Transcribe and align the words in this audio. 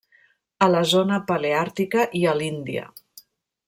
A 0.67 0.69
la 0.75 0.81
zona 0.93 1.19
paleàrtica 1.29 2.09
i 2.23 2.25
a 2.33 2.37
l'Índia. 2.43 2.91